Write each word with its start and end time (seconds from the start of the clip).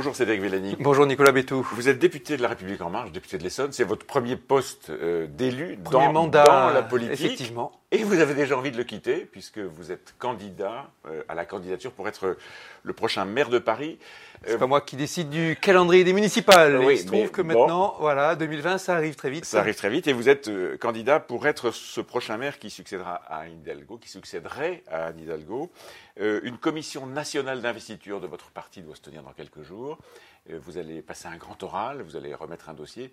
Bonjour 0.00 0.16
Cédric 0.16 0.40
Villani. 0.40 0.76
Bonjour 0.80 1.04
Nicolas 1.04 1.30
Bétou. 1.30 1.60
Vous 1.74 1.90
êtes 1.90 1.98
député 1.98 2.38
de 2.38 2.42
la 2.42 2.48
République 2.48 2.80
En 2.80 2.88
Marche, 2.88 3.12
député 3.12 3.36
de 3.36 3.42
l'Essonne. 3.42 3.70
C'est 3.72 3.84
votre 3.84 4.06
premier 4.06 4.34
poste 4.34 4.88
euh, 4.88 5.26
d'élu 5.26 5.76
dans, 5.76 6.10
mandat, 6.10 6.44
dans 6.44 6.70
la 6.70 6.82
politique. 6.82 7.12
Effectivement. 7.20 7.70
Et 7.92 8.04
vous 8.04 8.20
avez 8.20 8.34
déjà 8.34 8.56
envie 8.56 8.70
de 8.70 8.76
le 8.76 8.84
quitter, 8.84 9.24
puisque 9.24 9.58
vous 9.58 9.90
êtes 9.90 10.14
candidat 10.18 10.90
euh, 11.06 11.22
à 11.28 11.34
la 11.34 11.44
candidature 11.44 11.90
pour 11.90 12.06
être 12.06 12.36
le 12.84 12.92
prochain 12.92 13.24
maire 13.24 13.48
de 13.48 13.58
Paris. 13.58 13.98
C'est 14.46 14.58
pas 14.58 14.66
moi 14.66 14.80
qui 14.80 14.96
décide 14.96 15.28
du 15.28 15.56
calendrier 15.60 16.04
des 16.04 16.12
municipales. 16.12 16.78
oui, 16.78 16.94
il 16.94 16.98
se 17.00 17.06
trouve 17.06 17.30
que 17.30 17.42
bon. 17.42 17.48
maintenant, 17.48 17.96
voilà, 17.98 18.36
2020, 18.36 18.78
ça 18.78 18.94
arrive 18.94 19.16
très 19.16 19.30
vite. 19.30 19.44
Ça 19.44 19.60
arrive 19.60 19.74
très 19.74 19.90
vite 19.90 20.06
et 20.06 20.12
vous 20.12 20.28
êtes 20.28 20.48
euh, 20.48 20.78
candidat 20.78 21.20
pour 21.20 21.46
être 21.46 21.72
ce 21.72 22.00
prochain 22.00 22.36
maire 22.36 22.58
qui 22.58 22.70
succédera 22.70 23.16
à 23.26 23.40
Anne 23.40 23.60
Hidalgo, 23.60 23.98
qui 23.98 24.08
succéderait 24.08 24.82
à 24.88 25.06
Anne 25.06 25.18
Hidalgo. 25.18 25.70
Euh, 26.20 26.40
une 26.44 26.58
commission 26.58 27.06
nationale 27.06 27.60
d'investiture 27.60 28.20
de 28.20 28.26
votre 28.26 28.50
parti 28.50 28.82
doit 28.82 28.96
se 28.96 29.02
tenir 29.02 29.22
dans 29.22 29.32
quelques 29.32 29.62
jours. 29.62 29.98
Euh, 30.48 30.58
vous 30.62 30.78
allez 30.78 31.02
passer 31.02 31.26
un 31.26 31.36
grand 31.36 31.62
oral, 31.62 32.02
vous 32.02 32.16
allez 32.16 32.34
remettre 32.34 32.68
un 32.68 32.74
dossier. 32.74 33.12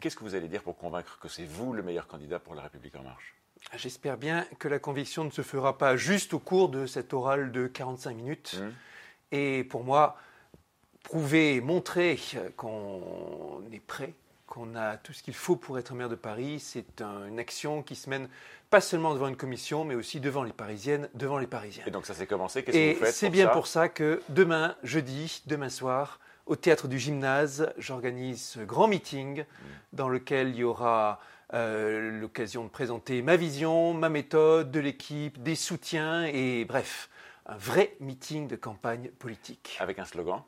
Qu'est-ce 0.00 0.16
que 0.16 0.24
vous 0.24 0.34
allez 0.34 0.48
dire 0.48 0.62
pour 0.62 0.76
convaincre 0.76 1.18
que 1.20 1.28
c'est 1.28 1.44
vous 1.44 1.72
le 1.72 1.82
meilleur 1.82 2.06
candidat 2.06 2.38
pour 2.38 2.54
la 2.54 2.62
République 2.62 2.96
en 2.96 3.02
marche? 3.02 3.34
J'espère 3.76 4.16
bien 4.16 4.46
que 4.58 4.68
la 4.68 4.78
conviction 4.78 5.24
ne 5.24 5.30
se 5.30 5.42
fera 5.42 5.78
pas 5.78 5.96
juste 5.96 6.32
au 6.34 6.38
cours 6.38 6.68
de 6.68 6.86
cet 6.86 7.12
oral 7.12 7.50
de 7.50 7.66
45 7.66 8.14
minutes. 8.16 8.60
Et 9.32 9.64
pour 9.64 9.82
moi, 9.82 10.16
prouver, 11.02 11.60
montrer 11.60 12.18
qu'on 12.56 13.62
est 13.72 13.80
prêt, 13.80 14.14
qu'on 14.46 14.76
a 14.76 14.96
tout 14.96 15.12
ce 15.12 15.22
qu'il 15.22 15.34
faut 15.34 15.56
pour 15.56 15.78
être 15.78 15.92
maire 15.94 16.08
de 16.08 16.14
Paris, 16.14 16.60
c'est 16.60 17.00
un- 17.00 17.26
une 17.26 17.40
action 17.40 17.82
qui 17.82 17.96
se 17.96 18.08
mène 18.08 18.28
pas 18.70 18.80
seulement 18.80 19.12
devant 19.14 19.26
une 19.28 19.36
commission, 19.36 19.84
mais 19.84 19.94
aussi 19.96 20.20
devant 20.20 20.44
les 20.44 20.52
Parisiennes, 20.52 21.08
devant 21.14 21.38
les 21.38 21.46
Parisiens. 21.48 21.84
Et 21.86 21.90
donc 21.90 22.06
ça 22.06 22.14
s'est 22.14 22.26
commencé. 22.26 22.62
Qu'est-ce 22.62 22.76
que 22.76 22.80
Et 22.80 22.92
vous 22.94 23.04
faites 23.04 23.14
c'est 23.14 23.26
pour 23.26 23.32
bien 23.32 23.46
ça 23.46 23.52
pour 23.52 23.66
ça 23.66 23.88
que 23.88 24.22
demain, 24.28 24.76
jeudi, 24.84 25.42
demain 25.46 25.68
soir, 25.68 26.20
au 26.46 26.56
théâtre 26.56 26.88
du 26.88 26.98
gymnase, 26.98 27.72
j'organise 27.78 28.42
ce 28.42 28.60
grand 28.60 28.86
meeting 28.88 29.40
Mm. 29.42 29.44
dans 29.94 30.08
lequel 30.08 30.48
il 30.50 30.56
y 30.56 30.64
aura 30.64 31.20
euh, 31.52 32.10
l'occasion 32.20 32.64
de 32.64 32.68
présenter 32.68 33.22
ma 33.22 33.36
vision, 33.36 33.94
ma 33.94 34.08
méthode, 34.08 34.70
de 34.70 34.80
l'équipe, 34.80 35.42
des 35.42 35.54
soutiens 35.54 36.24
et 36.24 36.64
bref, 36.64 37.08
un 37.46 37.56
vrai 37.56 37.94
meeting 38.00 38.48
de 38.48 38.56
campagne 38.56 39.08
politique. 39.18 39.76
Avec 39.80 39.98
un 39.98 40.04
slogan? 40.04 40.42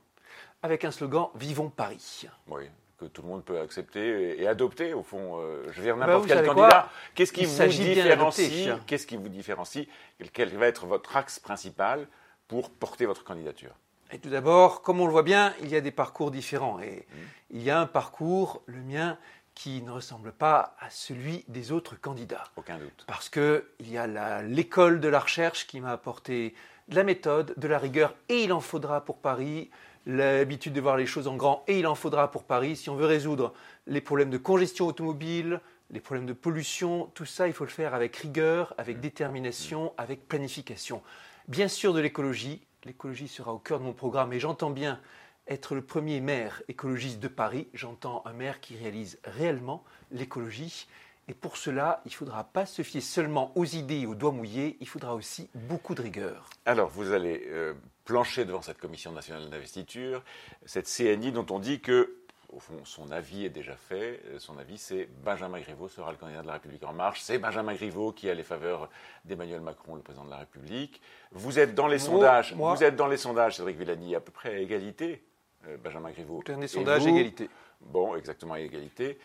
Avec 0.62 0.84
un 0.84 0.90
slogan 0.90 1.28
Vivons 1.34 1.70
Paris. 1.70 2.26
Oui, 2.48 2.64
que 2.98 3.04
tout 3.04 3.22
le 3.22 3.28
monde 3.28 3.44
peut 3.44 3.60
accepter 3.60 4.40
et, 4.40 4.48
adopter, 4.48 4.94
au 4.94 5.02
fond. 5.02 5.38
euh, 5.40 5.62
je 5.70 5.76
veux 5.78 5.82
dire, 5.84 5.96
n'importe 5.96 6.26
quel 6.26 6.44
candidat. 6.46 6.90
Qu'est-ce 7.14 7.32
qui 7.32 7.44
vous 7.44 7.66
différencie. 7.68 8.68
Qu'est-ce 8.86 9.06
qui 9.06 9.16
vous 9.16 9.28
différencie? 9.28 9.86
Quel 10.32 10.56
va 10.56 10.66
être 10.66 10.86
votre 10.86 11.16
axe 11.16 11.38
principal 11.38 12.08
pour 12.48 12.70
porter 12.70 13.06
votre 13.06 13.22
candidature? 13.22 13.72
Et 14.12 14.18
tout 14.18 14.30
d'abord, 14.30 14.82
comme 14.82 15.00
on 15.00 15.06
le 15.06 15.12
voit 15.12 15.22
bien, 15.22 15.52
il 15.62 15.68
y 15.68 15.76
a 15.76 15.80
des 15.80 15.90
parcours 15.90 16.30
différents. 16.30 16.80
Et 16.80 17.06
il 17.50 17.62
y 17.62 17.70
a 17.70 17.80
un 17.80 17.86
parcours, 17.86 18.62
le 18.66 18.80
mien, 18.80 19.18
qui 19.54 19.82
ne 19.82 19.90
ressemble 19.90 20.32
pas 20.32 20.76
à 20.78 20.90
celui 20.90 21.44
des 21.48 21.72
autres 21.72 21.98
candidats. 21.98 22.44
Aucun 22.56 22.78
doute. 22.78 23.04
Parce 23.06 23.28
qu'il 23.28 23.62
y 23.80 23.96
a 23.96 24.42
l'école 24.42 25.00
de 25.00 25.08
la 25.08 25.18
recherche 25.18 25.66
qui 25.66 25.80
m'a 25.80 25.92
apporté 25.92 26.54
de 26.88 26.94
la 26.94 27.02
méthode, 27.02 27.54
de 27.56 27.66
la 27.66 27.78
rigueur, 27.78 28.14
et 28.28 28.44
il 28.44 28.52
en 28.52 28.60
faudra 28.60 29.04
pour 29.04 29.18
Paris, 29.18 29.70
l'habitude 30.04 30.72
de 30.72 30.80
voir 30.80 30.96
les 30.96 31.06
choses 31.06 31.26
en 31.26 31.36
grand, 31.36 31.64
et 31.66 31.80
il 31.80 31.86
en 31.86 31.96
faudra 31.96 32.30
pour 32.30 32.44
Paris. 32.44 32.76
Si 32.76 32.90
on 32.90 32.96
veut 32.96 33.06
résoudre 33.06 33.54
les 33.86 34.00
problèmes 34.00 34.30
de 34.30 34.38
congestion 34.38 34.86
automobile, 34.86 35.60
les 35.90 36.00
problèmes 36.00 36.26
de 36.26 36.32
pollution, 36.32 37.10
tout 37.14 37.24
ça, 37.24 37.46
il 37.46 37.52
faut 37.52 37.64
le 37.64 37.70
faire 37.70 37.94
avec 37.94 38.16
rigueur, 38.16 38.74
avec 38.78 39.00
détermination, 39.00 39.92
avec 39.96 40.28
planification. 40.28 41.02
Bien 41.48 41.68
sûr 41.68 41.94
de 41.94 42.00
l'écologie, 42.00 42.66
l'écologie 42.84 43.28
sera 43.28 43.52
au 43.52 43.58
cœur 43.58 43.78
de 43.78 43.84
mon 43.84 43.92
programme, 43.92 44.32
et 44.32 44.40
j'entends 44.40 44.70
bien 44.70 45.00
être 45.48 45.74
le 45.74 45.82
premier 45.82 46.20
maire 46.20 46.62
écologiste 46.68 47.20
de 47.20 47.28
Paris, 47.28 47.68
j'entends 47.72 48.22
un 48.24 48.32
maire 48.32 48.60
qui 48.60 48.76
réalise 48.76 49.18
réellement 49.24 49.84
l'écologie. 50.10 50.88
Et 51.28 51.34
pour 51.34 51.56
cela, 51.56 52.02
il 52.04 52.10
ne 52.10 52.14
faudra 52.14 52.44
pas 52.44 52.66
se 52.66 52.82
fier 52.82 53.00
seulement 53.00 53.52
aux 53.56 53.64
idées 53.64 54.00
et 54.00 54.06
aux 54.06 54.14
doigts 54.14 54.32
mouillés, 54.32 54.76
il 54.80 54.88
faudra 54.88 55.14
aussi 55.14 55.50
beaucoup 55.54 55.94
de 55.94 56.02
rigueur. 56.02 56.50
Alors, 56.64 56.88
vous 56.88 57.12
allez 57.12 57.44
euh, 57.48 57.74
plancher 58.04 58.44
devant 58.44 58.62
cette 58.62 58.78
commission 58.78 59.12
nationale 59.12 59.50
d'investiture, 59.50 60.22
cette 60.64 60.86
CNI 60.86 61.32
dont 61.32 61.46
on 61.50 61.58
dit 61.58 61.80
que, 61.80 62.16
au 62.56 62.58
fond, 62.58 62.84
son 62.84 63.10
avis 63.10 63.44
est 63.44 63.50
déjà 63.50 63.76
fait. 63.76 64.20
Euh, 64.26 64.38
Son 64.38 64.56
avis, 64.58 64.78
c'est 64.78 65.08
Benjamin 65.22 65.60
Griveaux 65.60 65.88
sera 65.88 66.10
le 66.10 66.16
candidat 66.16 66.40
de 66.40 66.46
la 66.46 66.54
République 66.54 66.82
en 66.84 66.94
marche. 66.94 67.20
C'est 67.20 67.38
Benjamin 67.38 67.74
Griveaux 67.74 68.12
qui 68.12 68.30
a 68.30 68.34
les 68.34 68.42
faveurs 68.42 68.88
d'Emmanuel 69.26 69.60
Macron, 69.60 69.94
le 69.94 70.00
président 70.00 70.24
de 70.24 70.30
la 70.30 70.38
République. 70.38 71.02
Vous 71.32 71.58
êtes 71.58 71.74
dans 71.74 71.86
les 71.86 71.98
Moi, 71.98 72.06
sondages, 72.06 72.54
moi- 72.54 72.74
vous 72.74 72.82
êtes 72.82 72.96
dans 72.96 73.08
les 73.08 73.18
sondages, 73.18 73.56
Cédric 73.56 73.76
Villani, 73.76 74.14
à 74.14 74.20
peu 74.20 74.32
près 74.32 74.54
à 74.54 74.58
égalité, 74.58 75.22
euh, 75.66 75.76
Benjamin 75.76 76.10
Griveaux. 76.12 76.42
Dernier 76.44 76.66
sondage, 76.66 77.02
vous 77.02 77.08
égalité. 77.08 77.50
Bon, 77.82 78.16
exactement 78.16 78.54
à 78.54 78.60
égalité. 78.60 79.18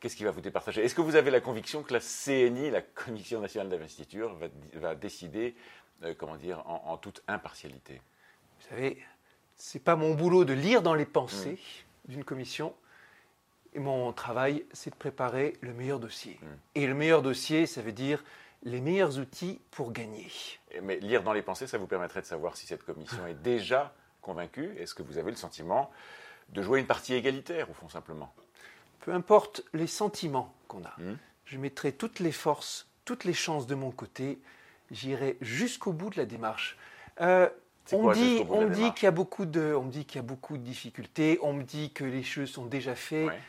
Qu'est-ce 0.00 0.16
qui 0.16 0.24
va 0.24 0.32
vous 0.32 0.40
départager? 0.40 0.84
Est-ce 0.84 0.96
que 0.96 1.00
vous 1.02 1.14
avez 1.14 1.30
la 1.30 1.40
conviction 1.40 1.84
que 1.84 1.92
la 1.92 2.00
CNI, 2.00 2.70
la 2.70 2.82
Commission 2.82 3.40
nationale 3.40 3.68
d'investiture, 3.68 4.34
va, 4.34 4.48
va 4.74 4.94
décider, 4.96 5.54
euh, 6.02 6.14
comment 6.18 6.34
dire, 6.36 6.64
en, 6.66 6.82
en 6.86 6.96
toute 6.96 7.22
impartialité? 7.28 8.02
Vous 8.60 8.68
savez, 8.70 8.98
ce 9.56 9.78
n'est 9.78 9.84
pas 9.84 9.94
mon 9.94 10.14
boulot 10.14 10.44
de 10.44 10.52
lire 10.52 10.82
dans 10.82 10.94
les 10.94 11.06
pensées 11.06 11.60
d'une 12.06 12.24
commission. 12.24 12.74
Et 13.74 13.78
mon 13.80 14.12
travail, 14.12 14.64
c'est 14.72 14.90
de 14.90 14.96
préparer 14.96 15.56
le 15.60 15.72
meilleur 15.72 15.98
dossier. 15.98 16.38
Mm. 16.42 16.46
Et 16.74 16.86
le 16.86 16.94
meilleur 16.94 17.22
dossier, 17.22 17.66
ça 17.66 17.80
veut 17.82 17.92
dire 17.92 18.22
les 18.64 18.80
meilleurs 18.80 19.18
outils 19.18 19.60
pour 19.70 19.92
gagner. 19.92 20.28
Mais 20.82 20.98
lire 21.00 21.22
dans 21.22 21.32
les 21.32 21.42
pensées, 21.42 21.66
ça 21.66 21.78
vous 21.78 21.86
permettrait 21.86 22.20
de 22.20 22.26
savoir 22.26 22.56
si 22.56 22.66
cette 22.66 22.84
commission 22.84 23.26
est 23.26 23.34
déjà 23.34 23.94
convaincue. 24.20 24.76
Est-ce 24.78 24.94
que 24.94 25.02
vous 25.02 25.18
avez 25.18 25.30
le 25.30 25.36
sentiment 25.36 25.90
de 26.50 26.62
jouer 26.62 26.80
une 26.80 26.86
partie 26.86 27.14
égalitaire, 27.14 27.68
au 27.70 27.74
fond, 27.74 27.88
simplement? 27.88 28.32
Peu 29.00 29.12
importe 29.12 29.64
les 29.72 29.86
sentiments 29.88 30.54
qu'on 30.68 30.84
a, 30.84 30.94
Mm. 30.98 31.14
je 31.46 31.58
mettrai 31.58 31.92
toutes 31.92 32.20
les 32.20 32.30
forces, 32.30 32.86
toutes 33.04 33.24
les 33.24 33.34
chances 33.34 33.66
de 33.66 33.74
mon 33.74 33.90
côté. 33.90 34.38
J'irai 34.90 35.38
jusqu'au 35.40 35.92
bout 35.92 36.10
de 36.10 36.18
la 36.18 36.26
démarche. 36.26 36.76
Euh, 37.20 37.48
on 37.90 38.02
quoi, 38.02 38.14
dit, 38.14 38.44
on 38.48 38.68
me 38.68 38.74
dit 38.74 38.92
qu'il 38.92 39.04
y 39.04 39.06
a 39.06 39.12
beaucoup 39.12 39.44
de, 39.44 39.74
on 39.74 39.82
me 39.82 39.90
dit 39.90 40.04
qu'il 40.04 40.16
y 40.16 40.24
a 40.24 40.26
beaucoup 40.26 40.56
de 40.56 40.62
difficultés. 40.62 41.38
On 41.42 41.52
me 41.52 41.62
dit 41.62 41.90
que 41.90 42.04
les 42.04 42.22
choses 42.22 42.50
sont 42.50 42.66
déjà 42.66 42.94
faites. 42.94 43.28
Ouais. 43.28 43.40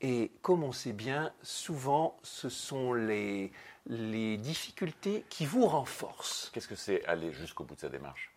Et 0.00 0.32
comme 0.42 0.62
on 0.62 0.72
sait 0.72 0.92
bien, 0.92 1.32
souvent, 1.42 2.18
ce 2.22 2.48
sont 2.48 2.92
les, 2.92 3.50
les 3.86 4.36
difficultés 4.36 5.24
qui 5.30 5.46
vous 5.46 5.66
renforcent. 5.66 6.50
Qu'est-ce 6.52 6.68
que 6.68 6.74
c'est 6.74 7.04
aller 7.06 7.32
jusqu'au 7.32 7.64
bout 7.64 7.76
de 7.76 7.80
sa 7.80 7.88
démarche? 7.88 8.30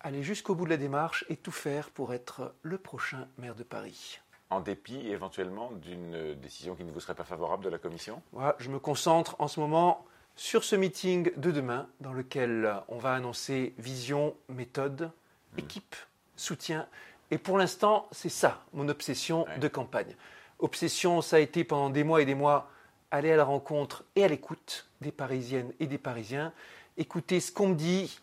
Aller 0.00 0.22
jusqu'au 0.22 0.54
bout 0.54 0.64
de 0.64 0.70
la 0.70 0.78
démarche 0.78 1.24
et 1.28 1.36
tout 1.36 1.52
faire 1.52 1.90
pour 1.90 2.14
être 2.14 2.54
le 2.62 2.78
prochain 2.78 3.28
maire 3.38 3.54
de 3.54 3.62
Paris. 3.62 4.20
En 4.50 4.60
dépit, 4.60 5.08
éventuellement, 5.08 5.70
d'une 5.72 6.34
décision 6.34 6.74
qui 6.74 6.84
ne 6.84 6.90
vous 6.90 7.00
serait 7.00 7.14
pas 7.14 7.24
favorable 7.24 7.64
de 7.64 7.70
la 7.70 7.78
commission? 7.78 8.22
Voilà, 8.32 8.56
je 8.58 8.68
me 8.70 8.78
concentre 8.78 9.36
en 9.38 9.48
ce 9.48 9.60
moment 9.60 10.04
sur 10.36 10.64
ce 10.64 10.76
meeting 10.76 11.30
de 11.36 11.50
demain 11.50 11.86
dans 12.00 12.12
lequel 12.12 12.74
on 12.88 12.98
va 12.98 13.14
annoncer 13.14 13.74
vision, 13.78 14.34
méthode, 14.48 15.10
équipe, 15.58 15.94
soutien. 16.36 16.86
Et 17.30 17.38
pour 17.38 17.58
l'instant, 17.58 18.08
c'est 18.12 18.28
ça, 18.28 18.62
mon 18.72 18.88
obsession 18.88 19.44
Ouais. 19.44 19.58
de 19.58 19.68
campagne. 19.68 20.14
Obsession, 20.58 21.22
ça 21.22 21.36
a 21.36 21.38
été 21.40 21.64
pendant 21.64 21.90
des 21.90 22.04
mois 22.04 22.22
et 22.22 22.24
des 22.24 22.34
mois 22.34 22.70
aller 23.10 23.32
à 23.32 23.36
la 23.36 23.44
rencontre 23.44 24.04
et 24.16 24.24
à 24.24 24.28
l'écoute 24.28 24.86
des 25.00 25.12
Parisiennes 25.12 25.72
et 25.80 25.86
des 25.86 25.98
Parisiens, 25.98 26.52
écouter 26.96 27.40
ce 27.40 27.52
qu'on 27.52 27.68
me 27.68 27.74
dit 27.74 28.18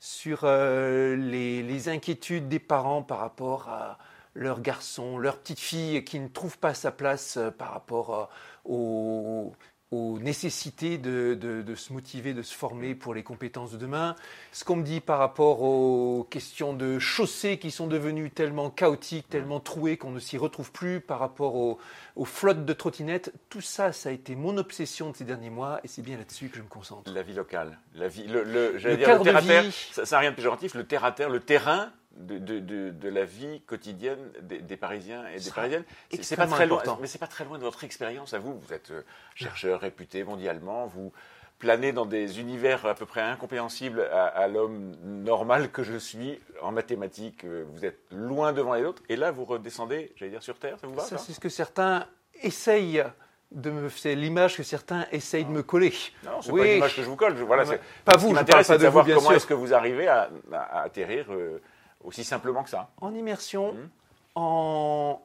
sur 0.00 0.40
euh, 0.44 1.16
les, 1.16 1.62
les 1.62 1.88
inquiétudes 1.88 2.48
des 2.48 2.58
parents 2.58 3.02
par 3.02 3.18
rapport 3.18 3.68
à 3.70 3.98
leur 4.34 4.60
garçon, 4.60 5.16
leur 5.16 5.38
petite 5.38 5.60
fille 5.60 6.04
qui 6.04 6.18
ne 6.20 6.28
trouve 6.28 6.58
pas 6.58 6.74
sa 6.74 6.90
place 6.90 7.36
euh, 7.38 7.50
par 7.50 7.70
rapport 7.72 8.14
euh, 8.14 8.24
aux, 8.68 9.52
aux 9.94 10.18
nécessités 10.18 10.98
de, 10.98 11.34
de- 11.40 11.62
de 11.62 11.74
se 11.74 11.92
motiver, 11.92 12.34
de 12.34 12.42
se 12.42 12.54
former 12.54 12.94
pour 12.94 13.14
les 13.14 13.22
compétences 13.22 13.70
de 13.72 13.76
demain. 13.76 14.16
Ce 14.52 14.64
qu'on 14.64 14.76
me 14.76 14.82
dit 14.82 15.00
par 15.00 15.18
rapport 15.18 15.62
aux 15.62 16.26
questions 16.30 16.72
de 16.74 16.98
chaussées 16.98 17.58
qui 17.58 17.70
sont 17.70 17.86
devenues 17.86 18.30
tellement 18.30 18.70
chaotiques, 18.70 19.28
tellement 19.28 19.60
trouées 19.60 19.96
qu'on 19.96 20.10
ne 20.10 20.18
s'y 20.20 20.36
retrouve 20.38 20.72
plus, 20.72 21.00
par 21.00 21.18
rapport 21.18 21.54
aux, 21.54 21.78
aux 22.16 22.24
flottes 22.24 22.64
de 22.64 22.72
trottinettes, 22.72 23.32
tout 23.48 23.60
ça, 23.60 23.92
ça 23.92 24.08
a 24.08 24.12
été 24.12 24.34
mon 24.36 24.56
obsession 24.58 25.10
de 25.10 25.16
ces 25.16 25.24
derniers 25.24 25.50
mois 25.50 25.80
et 25.84 25.88
c'est 25.88 26.02
bien 26.02 26.16
là-dessus 26.16 26.48
que 26.48 26.56
je 26.56 26.62
me 26.62 26.68
concentre. 26.68 27.12
La 27.12 27.22
vie 27.22 27.34
locale, 27.34 27.78
la 27.94 28.08
vie, 28.08 28.26
le, 28.26 28.44
le- 28.44 28.78
dire 28.96 29.06
cadre 29.06 29.24
le 29.24 29.24
terre 29.24 29.32
de 29.34 29.38
à 29.38 29.42
terre, 29.42 29.62
vie. 29.62 29.72
ça 29.92 30.02
n'a 30.10 30.18
rien 30.18 30.30
de 30.30 30.36
péjoratif, 30.36 30.74
le 30.74 30.84
terre 30.84 31.04
à 31.04 31.12
terre, 31.12 31.28
le 31.30 31.40
terrain 31.40 31.90
de, 32.16 32.38
de- 32.38 32.60
de- 32.60 32.90
de 32.90 33.08
la 33.08 33.24
vie 33.24 33.60
quotidienne 33.62 34.18
des, 34.42 34.58
des 34.60 34.76
Parisiens 34.76 35.26
et 35.28 35.34
des 35.34 35.40
Ça, 35.40 35.54
Parisiennes. 35.54 35.84
C'est- 36.20 36.36
pas 36.36 36.46
très 36.46 36.66
loin, 36.66 36.78
important. 36.78 36.98
mais 37.00 37.06
c'est 37.06 37.18
pas 37.18 37.26
très 37.26 37.44
loin 37.44 37.58
de 37.58 37.62
votre 37.64 37.84
expérience 37.84 38.34
à 38.34 38.38
vous. 38.38 38.58
Vous 38.58 38.72
êtes 38.72 38.90
euh, 38.90 39.02
chercheur 39.34 39.80
réputé 39.80 40.22
mondialement, 40.24 40.86
vous 40.86 41.12
planez 41.58 41.92
dans 41.92 42.04
des 42.06 42.40
univers 42.40 42.84
à 42.86 42.94
peu 42.94 43.06
près 43.06 43.20
incompréhensibles 43.22 44.02
à, 44.12 44.26
à 44.26 44.48
l'homme 44.48 44.92
normal 45.02 45.70
que 45.70 45.82
je 45.82 45.96
suis 45.96 46.38
en 46.62 46.72
mathématiques. 46.72 47.44
euh, 47.44 47.64
Vous 47.72 47.84
êtes 47.84 48.00
loin 48.10 48.52
devant 48.52 48.74
les 48.74 48.84
autres, 48.84 49.02
et 49.08 49.16
là 49.16 49.30
vous 49.30 49.44
redescendez, 49.44 50.12
j'allais 50.16 50.30
dire 50.32 50.42
sur 50.42 50.58
terre, 50.58 50.78
ça 50.80 50.86
vous 50.86 50.94
va 50.94 51.02
Ça, 51.02 51.18
c'est 51.18 51.32
ce 51.32 51.40
que 51.40 51.48
certains 51.48 52.06
essayent 52.42 53.04
de 53.52 53.70
me. 53.70 53.88
C'est 53.88 54.14
l'image 54.16 54.56
que 54.56 54.62
certains 54.64 55.06
essayent 55.12 55.44
de 55.44 55.50
me 55.50 55.62
coller. 55.62 55.92
Non, 56.24 56.42
c'est 56.42 56.50
Oui. 56.50 56.60
pas 56.60 56.66
une 56.66 56.76
image 56.78 56.96
que 56.96 57.02
je 57.02 57.08
vous 57.08 57.16
colle. 57.16 57.36
je- 57.36 57.44
voilà, 57.44 57.64
Pas 58.04 58.16
vous, 58.16 58.30
je 58.30 58.34
m'intéresse, 58.34 58.66
parle 58.66 58.78
pas 58.78 58.82
de 58.82 58.88
de 58.88 58.88
vous, 58.88 58.98
savoir 58.98 59.04
bien 59.04 59.14
comment 59.16 59.30
est-ce 59.32 59.46
que 59.46 59.54
vous 59.54 59.72
arrivez 59.72 60.08
à, 60.08 60.28
à- 60.52 60.56
à 60.58 60.82
atterrir 60.82 61.26
euh, 61.30 61.60
aussi 62.04 62.24
simplement 62.24 62.62
que 62.62 62.70
ça. 62.70 62.90
En 63.00 63.14
immersion, 63.14 63.72
Mhm. 63.72 63.88
en, 64.36 65.20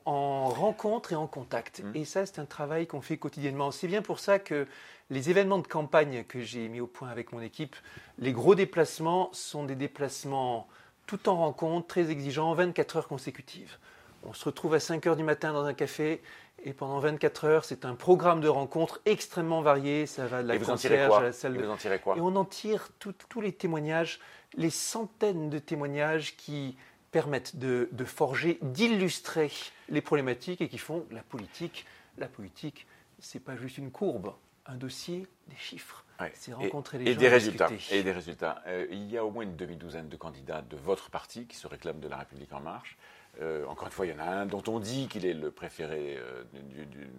rencontre 0.49 1.13
et 1.13 1.15
en 1.15 1.27
contact. 1.27 1.83
Mmh. 1.83 1.95
Et 1.95 2.05
ça, 2.05 2.25
c'est 2.25 2.39
un 2.39 2.45
travail 2.45 2.87
qu'on 2.87 3.01
fait 3.01 3.17
quotidiennement. 3.17 3.71
C'est 3.71 3.87
bien 3.87 4.01
pour 4.01 4.19
ça 4.19 4.39
que 4.39 4.67
les 5.09 5.29
événements 5.29 5.59
de 5.59 5.67
campagne 5.67 6.23
que 6.23 6.41
j'ai 6.41 6.67
mis 6.69 6.79
au 6.79 6.87
point 6.87 7.09
avec 7.09 7.31
mon 7.31 7.41
équipe, 7.41 7.75
les 8.17 8.33
gros 8.33 8.55
déplacements 8.55 9.29
sont 9.31 9.63
des 9.63 9.75
déplacements 9.75 10.67
tout 11.07 11.27
en 11.29 11.37
rencontre, 11.37 11.87
très 11.87 12.11
exigeants, 12.11 12.53
24 12.53 12.97
heures 12.97 13.07
consécutives. 13.07 13.77
On 14.23 14.33
se 14.33 14.45
retrouve 14.45 14.73
à 14.73 14.79
5 14.79 15.07
heures 15.07 15.15
du 15.15 15.23
matin 15.23 15.53
dans 15.53 15.65
un 15.65 15.73
café 15.73 16.21
et 16.63 16.73
pendant 16.73 16.99
24 16.99 17.45
heures, 17.45 17.65
c'est 17.65 17.85
un 17.85 17.95
programme 17.95 18.41
de 18.41 18.47
rencontres 18.47 18.99
extrêmement 19.05 19.61
varié. 19.61 20.05
Ça 20.05 20.27
va 20.27 20.43
de 20.43 20.47
la 20.47 20.57
concierge 20.57 21.13
à 21.13 21.21
la 21.21 21.31
salle 21.31 21.55
de... 21.55 21.63
Vous 21.63 21.69
en 21.69 21.77
tirez 21.77 21.99
quoi 21.99 22.17
Et 22.17 22.21
on 22.21 22.35
en 22.35 22.45
tire 22.45 22.89
tous 22.99 23.41
les 23.41 23.53
témoignages, 23.53 24.19
les 24.55 24.69
centaines 24.69 25.49
de 25.49 25.59
témoignages 25.59 26.35
qui 26.35 26.75
permettent 27.11 27.57
de, 27.57 27.87
forger, 28.05 28.59
d'illustrer 28.61 29.51
les 29.87 30.01
problématiques 30.01 30.61
et 30.61 30.67
qui 30.67 30.77
font 30.77 31.05
la 31.11 31.23
politique. 31.23 31.85
La 32.17 32.27
politique, 32.27 32.85
c'est 33.19 33.39
pas 33.39 33.55
juste 33.55 33.77
une 33.77 33.91
courbe, 33.91 34.33
un 34.65 34.75
dossier, 34.75 35.27
des 35.47 35.57
chiffres. 35.57 36.05
C'est 36.33 36.53
rencontrer 36.53 36.97
et, 36.97 37.03
les 37.03 37.11
et 37.11 37.13
gens. 37.13 37.19
Des 37.21 37.29
résultats, 37.29 37.69
et 37.91 38.03
des 38.03 38.11
résultats. 38.11 38.61
Euh, 38.67 38.85
il 38.91 39.09
y 39.09 39.17
a 39.17 39.23
au 39.23 39.31
moins 39.31 39.43
une 39.43 39.55
demi-douzaine 39.55 40.09
de 40.09 40.17
candidats 40.17 40.61
de 40.61 40.75
votre 40.75 41.09
parti 41.09 41.45
qui 41.45 41.55
se 41.55 41.65
réclament 41.65 42.01
de 42.01 42.09
la 42.09 42.17
République 42.17 42.51
en 42.51 42.59
marche. 42.59 42.97
Euh, 43.41 43.65
encore 43.67 43.87
une 43.87 43.93
fois, 43.93 44.05
il 44.05 44.11
y 44.11 44.15
en 44.15 44.19
a 44.19 44.25
un 44.25 44.45
dont 44.45 44.63
on 44.67 44.79
dit 44.79 45.07
qu'il 45.07 45.25
est 45.25 45.33
le 45.33 45.51
préféré 45.51 46.17
euh, 46.17 46.43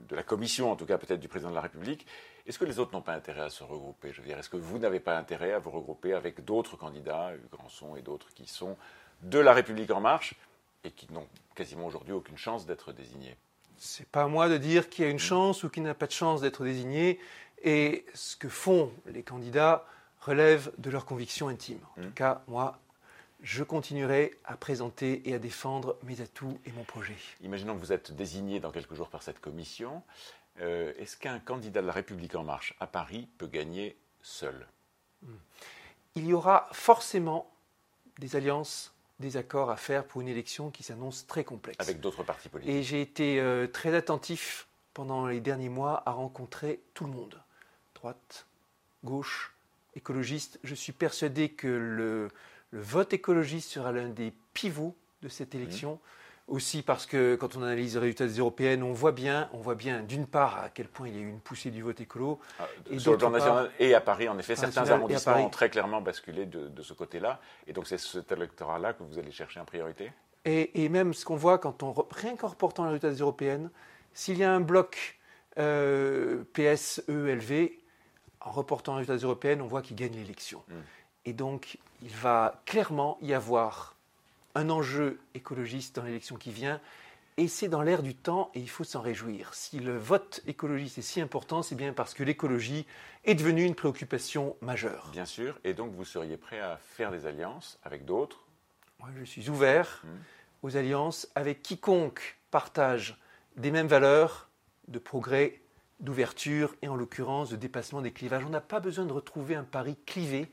de 0.09 0.17
la 0.17 0.23
commission, 0.23 0.71
en 0.71 0.77
tout 0.77 0.85
cas 0.85 0.99
peut-être 0.99 1.21
du 1.21 1.29
président 1.29 1.51
de 1.51 1.55
la 1.55 1.63
République. 1.63 2.07
Est-ce 2.47 2.59
que 2.59 2.65
les 2.65 2.79
autres 2.79 2.93
n'ont 2.93 3.01
pas 3.01 3.15
intérêt 3.15 3.43
à 3.43 3.51
se 3.51 3.65
regrouper? 3.65 4.13
Je 4.13 4.21
veux 4.21 4.27
dire, 4.27 4.39
est-ce 4.39 4.51
que 4.51 4.59
vous 4.59 4.79
n'avez 4.79 5.01
pas 5.01 5.17
intérêt 5.17 5.53
à 5.53 5.59
vous 5.59 5.71
regrouper 5.71 6.13
avec 6.13 6.45
d'autres 6.45 6.77
candidats, 6.77 7.33
Hugues 7.35 7.51
Granson 7.51 7.97
et 7.97 8.03
d'autres 8.03 8.33
qui 8.35 8.47
sont 8.47 8.77
de 9.23 9.39
la 9.39 9.53
République 9.53 9.91
en 9.91 10.01
marche 10.01 10.35
et 10.85 10.91
qui 10.91 11.11
n'ont 11.13 11.27
quasiment 11.55 11.87
aujourd'hui 11.87 12.13
aucune 12.13 12.37
chance 12.37 12.67
d'être 12.67 12.93
désignés? 12.93 13.37
C'est 13.79 14.09
pas 14.09 14.25
à 14.25 14.29
moi 14.29 14.51
de 14.51 14.59
dire 14.59 14.91
qui 14.91 15.03
a 15.03 15.09
une 15.09 15.19
chance 15.19 15.65
ou 15.65 15.71
qui 15.71 15.81
n'a 15.81 15.95
pas 15.95 16.07
de 16.07 16.13
chance 16.13 16.43
d'être 16.43 16.65
désigné. 16.65 17.19
Et 17.63 18.05
ce 18.13 18.37
que 18.37 18.49
font 18.49 18.93
les 19.07 19.23
candidats 19.23 19.87
relève 20.21 20.71
de 20.77 20.91
leurs 20.91 21.07
convictions 21.07 21.49
intimes. 21.49 21.81
En 21.93 22.03
tout 22.03 22.09
mmh. 22.09 22.13
cas, 22.13 22.43
moi, 22.47 22.79
je 23.43 23.65
continuerai 23.65 24.39
à 24.45 24.57
présenter 24.57 25.29
et 25.29 25.35
à 25.35 25.39
défendre 25.39 25.97
mes 26.03 26.21
atouts 26.21 26.59
et 26.67 26.73
mon 26.73 26.85
projet. 26.85 27.17
Imaginons 27.43 27.75
que 27.75 27.81
vous 27.81 27.93
êtes 27.93 28.13
désigné 28.13 28.61
dans 28.61 28.71
quelques 28.71 28.95
jours 28.95 29.09
par 29.09 29.23
cette 29.23 29.41
commission. 29.41 30.03
Euh, 30.61 30.93
est-ce 30.99 31.17
qu'un 31.17 31.39
candidat 31.39 31.81
de 31.81 31.87
la 31.87 31.93
République 31.93 32.35
en 32.35 32.45
marche 32.45 32.75
à 32.81 32.87
Paris 32.87 33.29
peut 33.39 33.47
gagner 33.47 33.97
seul? 34.23 34.67
Mmh. 35.23 35.33
Il 36.17 36.27
y 36.27 36.33
aura 36.33 36.69
forcément 36.73 37.51
des 38.19 38.37
alliances 38.37 38.93
des 39.21 39.37
accords 39.37 39.71
à 39.71 39.77
faire 39.77 40.05
pour 40.07 40.23
une 40.23 40.29
élection 40.29 40.71
qui 40.71 40.83
s'annonce 40.83 41.27
très 41.27 41.45
complexe. 41.45 41.77
Avec 41.79 42.01
d'autres 42.01 42.25
partis 42.25 42.49
politiques. 42.49 42.75
Et 42.75 42.83
j'ai 42.83 43.03
été 43.03 43.39
euh, 43.39 43.67
très 43.67 43.95
attentif 43.95 44.67
pendant 44.95 45.27
les 45.27 45.41
derniers 45.41 45.69
mois 45.69 46.03
à 46.07 46.13
rencontrer 46.13 46.81
tout 46.95 47.05
le 47.05 47.13
monde. 47.13 47.41
Droite, 47.95 48.47
gauche, 49.05 49.55
écologiste. 49.95 50.59
Je 50.65 50.75
suis 50.75 50.93
persuadé 50.93 51.51
que 51.51 51.69
le, 51.69 52.31
vote 52.73 53.13
écologiste 53.13 53.71
sera 53.71 53.93
l'un 53.93 54.09
des 54.09 54.33
pivots 54.55 54.97
de 55.23 55.29
cette 55.29 55.55
élection. 55.55 55.95
Mmh 55.95 56.21
aussi 56.51 56.83
parce 56.83 57.07
que 57.07 57.37
quand 57.37 57.57
on 57.57 57.63
analyse 57.63 57.95
les 57.95 58.01
résultats 58.01 58.27
des 58.27 58.39
européennes, 58.39 58.83
on 58.83 58.93
voit 58.93 59.13
bien, 59.13 59.49
on 59.53 59.59
voit 59.59 59.77
bien 59.77 60.03
d'une 60.03 60.27
part 60.27 60.59
à 60.59 60.69
quel 60.69 60.89
point 60.89 61.09
il 61.09 61.17
y 61.17 61.19
a 61.19 61.23
eu 61.23 61.29
une 61.29 61.41
poussée 61.41 61.71
du 61.71 61.83
vote 61.83 62.01
écolo. 62.01 62.41
Ah, 62.59 62.67
et 62.91 62.99
sur 62.99 63.13
le 63.13 63.19
plan 63.19 63.31
national 63.31 63.71
et 63.79 63.95
à 63.95 64.01
Paris, 64.01 64.29
en 64.29 64.39
effet, 64.39 64.57
certains 64.57 64.91
arrondissements 64.91 65.47
ont 65.47 65.51
très 65.51 65.71
clairement 65.71 66.01
basculé 66.01 66.47
de, 66.47 66.83
ce 66.83 66.93
côté-là. 66.93 67.41
Et 67.67 67.73
donc 67.73 67.87
c'est 67.87 67.99
cet 67.99 68.33
électorat-là 68.33 68.93
que 68.93 69.03
vous 69.03 69.19
allez 69.19 69.31
chercher 69.31 69.61
en 69.61 69.65
priorité? 69.65 70.13
Et, 70.45 70.89
même 70.89 71.15
ce 71.15 71.25
qu'on 71.25 71.37
voit 71.37 71.59
quand 71.59 71.83
on, 71.83 71.95
rien 72.11 72.37
qu'en 72.37 72.49
reportant 72.49 72.85
les 72.85 72.91
résultats 72.91 73.11
des 73.11 73.21
européennes, 73.21 73.71
s'il 74.13 74.39
y 74.39 74.45
a 74.45 74.53
un 74.53 74.61
bloc 74.61 75.19
euh, 75.59 76.43
PSE-LV, 76.55 77.73
en 78.41 78.51
reportant 78.51 78.95
les 78.95 79.05
résultats 79.05 79.25
européennes, 79.25 79.61
on 79.61 79.67
voit 79.67 79.83
qu'il 79.83 79.97
gagne 79.97 80.15
l'élection. 80.15 80.63
Hmm. 80.69 80.81
Et 81.25 81.33
donc, 81.33 81.79
il 82.03 82.11
va 82.11 82.61
clairement 82.67 83.19
y 83.23 83.35
avoir 83.35 83.97
un 84.55 84.71
enjeu 84.71 85.21
écologiste 85.35 85.97
dans 85.97 86.03
l'élection 86.03 86.37
qui 86.37 86.51
vient. 86.51 86.81
Et 87.37 87.49
c'est 87.49 87.69
dans 87.69 87.83
l'air 87.83 88.03
du 88.03 88.15
temps 88.15 88.51
et 88.55 88.61
il 88.61 88.69
faut 88.69 88.85
s'en 88.85 89.01
réjouir. 89.01 89.55
Si 89.55 89.79
le 89.79 89.97
vote 89.97 90.43
écologiste 90.47 90.99
est 90.99 91.03
si 91.03 91.21
important, 91.21 91.63
c'est 91.63 91.75
bien 91.75 91.93
parce 91.93 92.13
que 92.13 92.23
l'écologie 92.23 92.87
est 93.25 93.35
devenue 93.35 93.65
une 93.65 93.75
préoccupation 93.75 94.57
majeure. 94.61 95.09
Bien 95.13 95.25
sûr, 95.25 95.59
et 95.65 95.73
donc 95.73 95.93
vous 95.93 96.05
seriez 96.05 96.37
prêt 96.37 96.61
à 96.61 96.77
faire 96.77 97.11
des 97.11 97.27
alliances 97.27 97.79
avec 97.83 98.05
d'autres? 98.05 98.45
Moi, 98.99 99.09
je 99.19 99.25
suis 99.25 99.49
ouvert 99.49 100.03
hum. 100.05 100.11
aux 100.63 100.77
alliances 100.77 101.29
avec 101.35 101.63
quiconque 101.63 102.37
partage 102.51 103.19
des 103.57 103.71
mêmes 103.71 103.87
valeurs 103.87 104.49
de 104.89 104.99
progrès, 104.99 105.61
d'ouverture 106.01 106.75
et 106.83 106.89
en 106.89 106.97
l'occurrence 106.97 107.51
de 107.51 107.57
dépassement 107.57 108.03
des 108.03 108.13
clivages. 108.13 108.45
On 108.45 108.51
n'a 108.51 108.61
pas 108.61 108.81
besoin 108.81 109.07
de 109.07 109.13
retrouver 109.13 109.55
un 109.55 109.65
Paris 109.65 109.97
clivé, 110.05 110.51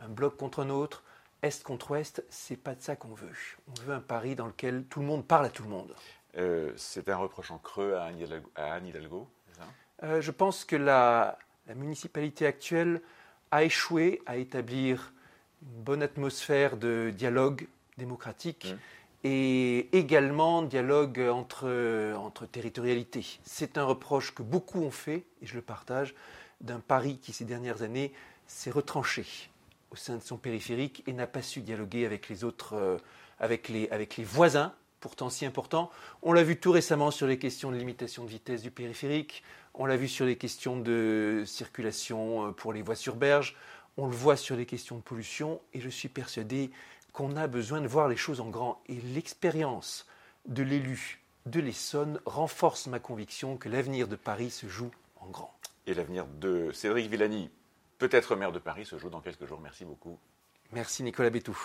un 0.00 0.08
bloc 0.08 0.36
contre 0.36 0.60
un 0.60 0.70
autre, 0.70 1.02
est 1.42 1.62
contre 1.62 1.92
ouest, 1.92 2.24
c'est 2.28 2.56
pas 2.56 2.74
de 2.74 2.82
ça 2.82 2.96
qu'on 2.96 3.14
veut. 3.14 3.30
On 3.68 3.80
veut 3.82 3.94
un 3.94 4.00
Paris 4.00 4.34
dans 4.34 4.46
lequel 4.46 4.84
tout 4.84 5.00
le 5.00 5.06
monde 5.06 5.26
parle 5.26 5.46
à 5.46 5.50
tout 5.50 5.62
le 5.62 5.70
monde. 5.70 5.94
Euh, 6.36 6.72
c'est 6.76 7.08
un 7.08 7.16
reproche 7.16 7.50
en 7.50 7.58
creux 7.58 7.94
à 7.94 8.04
Anne 8.56 8.86
Hidalgo, 8.86 9.28
euh, 10.02 10.20
Je 10.20 10.30
pense 10.30 10.64
que 10.64 10.76
la, 10.76 11.38
municipalité 11.76 12.46
actuelle 12.46 13.00
a 13.52 13.62
échoué 13.62 14.22
à 14.26 14.36
établir 14.36 15.12
une 15.62 15.82
bonne 15.82 16.02
atmosphère 16.02 16.76
de 16.76 17.12
dialogue 17.14 17.68
démocratique 17.96 18.66
mmh. 18.66 19.26
et 19.28 19.96
également 19.96 20.62
dialogue 20.62 21.20
entre, 21.20 22.14
entre 22.16 22.46
territorialités. 22.46 23.38
C'est 23.44 23.78
un 23.78 23.84
reproche 23.84 24.34
que 24.34 24.42
beaucoup 24.42 24.80
ont 24.80 24.90
fait, 24.90 25.24
et 25.42 25.46
je 25.46 25.54
le 25.54 25.62
partage, 25.62 26.14
d'un 26.60 26.80
Paris 26.80 27.18
qui 27.22 27.32
ces 27.32 27.44
dernières 27.44 27.82
années 27.82 28.12
s'est 28.46 28.70
retranché 28.70 29.49
au 29.90 29.96
sein 29.96 30.16
de 30.16 30.22
son 30.22 30.36
périphérique 30.36 31.02
et 31.06 31.12
n'a 31.12 31.26
pas 31.26 31.42
su 31.42 31.60
dialoguer 31.60 32.06
avec 32.06 32.28
les 32.28 32.44
autres, 32.44 32.74
euh, 32.74 32.98
avec, 33.38 33.68
les, 33.68 33.88
avec 33.90 34.16
les 34.16 34.24
voisins, 34.24 34.72
pourtant 35.00 35.30
si 35.30 35.46
importants. 35.46 35.90
On 36.22 36.32
l'a 36.32 36.42
vu 36.42 36.58
tout 36.58 36.72
récemment 36.72 37.10
sur 37.10 37.26
les 37.26 37.38
questions 37.38 37.70
de 37.70 37.76
limitation 37.76 38.24
de 38.24 38.30
vitesse 38.30 38.62
du 38.62 38.70
périphérique, 38.70 39.42
on 39.74 39.86
l'a 39.86 39.96
vu 39.96 40.08
sur 40.08 40.26
les 40.26 40.36
questions 40.36 40.78
de 40.78 41.42
circulation 41.46 42.48
euh, 42.48 42.50
pour 42.52 42.72
les 42.72 42.82
voies 42.82 42.96
sur 42.96 43.16
berge, 43.16 43.56
on 43.96 44.06
le 44.06 44.14
voit 44.14 44.36
sur 44.36 44.56
les 44.56 44.66
questions 44.66 44.96
de 44.96 45.02
pollution, 45.02 45.60
et 45.74 45.80
je 45.80 45.88
suis 45.88 46.08
persuadé 46.08 46.70
qu'on 47.12 47.36
a 47.36 47.46
besoin 47.46 47.80
de 47.80 47.88
voir 47.88 48.08
les 48.08 48.16
choses 48.16 48.40
en 48.40 48.48
grand. 48.48 48.80
Et 48.88 48.94
l'expérience 48.94 50.06
de 50.46 50.62
l'élu 50.62 51.20
de 51.46 51.60
l'Essonne 51.60 52.20
renforce 52.26 52.86
ma 52.86 52.98
conviction 52.98 53.56
que 53.56 53.68
l'avenir 53.68 54.08
de 54.08 54.16
Paris 54.16 54.50
se 54.50 54.68
joue 54.68 54.90
en 55.20 55.26
grand. 55.26 55.54
Et 55.86 55.94
l'avenir 55.94 56.26
de 56.26 56.70
Cédric 56.72 57.10
Villani 57.10 57.50
peut-être 58.00 58.34
maire 58.34 58.50
de 58.50 58.58
Paris 58.58 58.84
se 58.84 58.98
joue 58.98 59.10
dans 59.10 59.20
quelques 59.20 59.46
jours. 59.46 59.60
Merci 59.60 59.84
beaucoup. 59.84 60.18
Merci 60.72 61.04
Nicolas 61.04 61.30
Bétou. 61.30 61.56